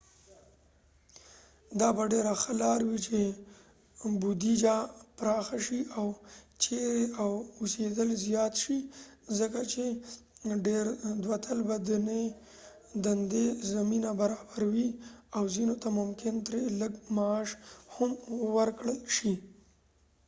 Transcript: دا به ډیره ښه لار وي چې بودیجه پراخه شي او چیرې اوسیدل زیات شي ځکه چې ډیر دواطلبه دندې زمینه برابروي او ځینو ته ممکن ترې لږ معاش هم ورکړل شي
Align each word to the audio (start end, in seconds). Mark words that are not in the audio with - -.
دا 1.79 1.87
به 1.95 2.03
ډیره 2.13 2.33
ښه 2.41 2.51
لار 2.61 2.79
وي 2.87 2.97
چې 3.07 3.19
بودیجه 4.21 4.75
پراخه 5.17 5.57
شي 5.65 5.81
او 5.97 6.07
چیرې 6.63 7.05
اوسیدل 7.59 8.09
زیات 8.25 8.53
شي 8.63 8.77
ځکه 9.39 9.61
چې 9.71 9.83
ډیر 10.67 10.85
دواطلبه 11.23 11.75
دندې 13.05 13.45
زمینه 13.73 14.09
برابروي 14.21 14.89
او 15.35 15.43
ځینو 15.55 15.75
ته 15.81 15.87
ممکن 15.99 16.33
ترې 16.47 16.61
لږ 16.81 16.93
معاش 17.15 17.49
هم 17.93 18.11
ورکړل 18.55 18.99
شي 19.15 19.33